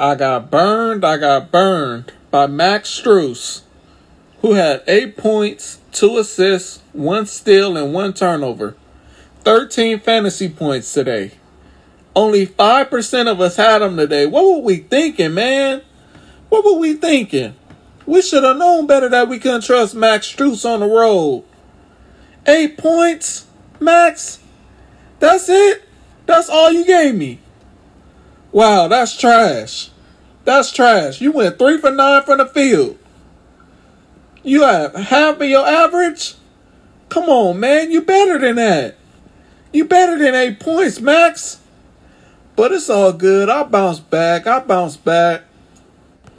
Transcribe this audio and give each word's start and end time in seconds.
I 0.00 0.14
got 0.14 0.50
burned. 0.50 1.04
I 1.04 1.18
got 1.18 1.52
burned 1.52 2.14
by 2.30 2.46
Max 2.46 2.88
Strus, 2.88 3.60
who 4.40 4.54
had 4.54 4.82
eight 4.86 5.18
points, 5.18 5.78
two 5.92 6.16
assists, 6.16 6.80
one 6.94 7.26
steal, 7.26 7.76
and 7.76 7.92
one 7.92 8.14
turnover. 8.14 8.76
13 9.40 10.00
fantasy 10.00 10.48
points 10.48 10.90
today. 10.94 11.32
Only 12.16 12.46
5% 12.46 13.30
of 13.30 13.42
us 13.42 13.56
had 13.56 13.82
him 13.82 13.98
today. 13.98 14.24
What 14.24 14.42
were 14.42 14.62
we 14.62 14.78
thinking, 14.78 15.34
man? 15.34 15.82
What 16.48 16.64
were 16.64 16.78
we 16.78 16.94
thinking? 16.94 17.54
We 18.06 18.22
should 18.22 18.42
have 18.42 18.56
known 18.56 18.86
better 18.86 19.10
that 19.10 19.28
we 19.28 19.38
couldn't 19.38 19.64
trust 19.64 19.94
Max 19.94 20.34
Strus 20.34 20.64
on 20.64 20.80
the 20.80 20.86
road. 20.86 21.44
Eight 22.46 22.78
points, 22.78 23.44
Max? 23.78 24.38
That's 25.18 25.50
it? 25.50 25.84
That's 26.24 26.48
all 26.48 26.72
you 26.72 26.86
gave 26.86 27.14
me? 27.14 27.40
Wow, 28.52 28.88
that's 28.88 29.16
trash. 29.16 29.89
That's 30.44 30.72
trash. 30.72 31.20
You 31.20 31.32
went 31.32 31.58
three 31.58 31.78
for 31.78 31.90
nine 31.90 32.22
from 32.22 32.38
the 32.38 32.46
field. 32.46 32.98
You 34.42 34.62
have 34.62 34.94
half 34.94 35.40
of 35.40 35.48
your 35.48 35.66
average? 35.66 36.34
Come 37.08 37.28
on, 37.28 37.60
man. 37.60 37.90
You 37.90 38.02
better 38.02 38.38
than 38.38 38.56
that. 38.56 38.96
You 39.72 39.84
better 39.84 40.18
than 40.18 40.34
eight 40.34 40.60
points, 40.60 41.00
Max. 41.00 41.60
But 42.56 42.72
it's 42.72 42.90
all 42.90 43.12
good. 43.12 43.48
I'll 43.48 43.64
bounce 43.64 44.00
back. 44.00 44.46
I'll 44.46 44.64
bounce 44.64 44.96
back. 44.96 45.42